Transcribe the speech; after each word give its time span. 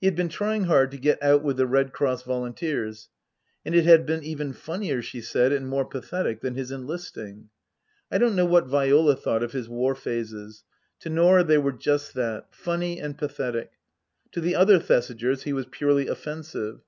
He 0.00 0.06
had 0.06 0.16
been 0.16 0.30
trying 0.30 0.64
hard 0.64 0.90
to 0.92 0.96
get 0.96 1.22
out 1.22 1.42
with 1.42 1.58
the 1.58 1.66
Red 1.66 1.92
Cross 1.92 2.22
volunteers, 2.22 3.10
and 3.66 3.74
it 3.74 3.84
had 3.84 4.06
been 4.06 4.24
even 4.24 4.54
funnier, 4.54 5.02
she 5.02 5.20
said, 5.20 5.52
and 5.52 5.68
more 5.68 5.84
pathetic, 5.84 6.40
than 6.40 6.54
his 6.54 6.72
enlist 6.72 7.18
ing. 7.18 7.50
I 8.10 8.16
don't 8.16 8.34
know 8.34 8.46
what 8.46 8.66
Viola 8.66 9.14
thought 9.14 9.42
of 9.42 9.52
his 9.52 9.68
war 9.68 9.94
phases; 9.94 10.64
to 11.00 11.10
Norah 11.10 11.44
they 11.44 11.58
were 11.58 11.72
just 11.72 12.14
that 12.14 12.46
funny 12.54 12.98
and 12.98 13.18
pathetic. 13.18 13.72
To 14.32 14.40
the 14.40 14.54
other 14.56 14.78
Thesigers 14.78 15.42
he 15.42 15.52
was 15.52 15.66
purely 15.66 16.08
offensive. 16.08 16.80